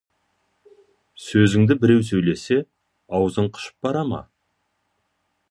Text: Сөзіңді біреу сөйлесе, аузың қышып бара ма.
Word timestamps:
Сөзіңді 1.25 1.77
біреу 1.83 2.01
сөйлесе, 2.07 2.59
аузың 3.19 3.53
қышып 3.59 3.87
бара 3.89 4.05
ма. 4.15 4.25